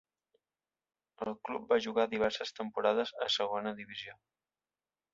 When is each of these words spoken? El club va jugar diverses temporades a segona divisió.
El 1.25 1.35
club 1.49 1.69
va 1.75 1.79
jugar 1.87 2.07
diverses 2.15 2.57
temporades 2.63 3.15
a 3.27 3.31
segona 3.39 3.79
divisió. 3.83 4.21